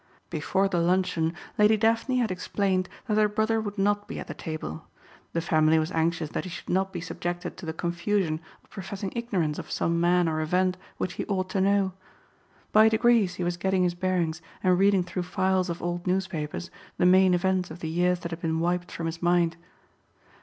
[0.31, 4.33] Before the luncheon Lady Daphne had explained that her brother would not be at the
[4.33, 4.87] table.
[5.33, 9.13] The family was anxious that he should not be subjected to the confusion of professing
[9.15, 11.93] ignorance of some man or event which he ought to know.
[12.71, 17.05] By degrees he was getting his bearings and reading through files of old newspapers the
[17.05, 19.55] main events of the years that had been wiped from his mind.